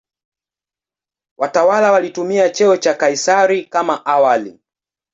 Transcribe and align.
Watawala 1.37 1.91
walitumia 1.91 2.49
cheo 2.49 2.77
cha 2.77 2.93
"Kaisari" 2.93 3.65
kama 3.65 4.05
awali. 4.05 4.59